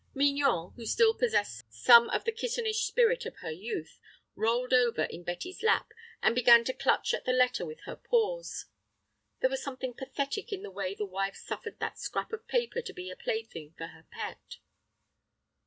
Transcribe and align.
Mignon, 0.15 0.71
who 0.77 0.87
still 0.87 1.13
possessed 1.13 1.63
some 1.71 2.09
of 2.09 2.23
the 2.23 2.31
kittenish 2.31 2.85
spirit 2.87 3.27
of 3.27 3.35
her 3.35 3.51
youth, 3.51 3.99
rolled 4.33 4.73
over 4.73 5.03
in 5.03 5.21
Betty's 5.21 5.61
lap, 5.61 5.93
and 6.23 6.33
began 6.33 6.63
to 6.63 6.73
clutch 6.73 7.13
at 7.13 7.25
the 7.25 7.31
letter 7.31 7.67
with 7.67 7.81
her 7.81 7.95
paws. 7.97 8.65
There 9.41 9.49
was 9.51 9.61
something 9.61 9.93
pathetic 9.93 10.51
in 10.51 10.63
the 10.63 10.71
way 10.71 10.95
the 10.95 11.05
wife 11.05 11.35
suffered 11.35 11.77
that 11.81 11.99
scrap 11.99 12.33
of 12.33 12.47
paper 12.47 12.81
to 12.81 12.93
be 12.93 13.11
a 13.11 13.15
plaything 13.15 13.75
for 13.77 13.85
her 13.89 14.07
pet. 14.09 14.57